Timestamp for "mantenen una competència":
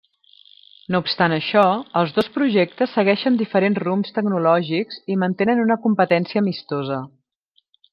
5.27-6.47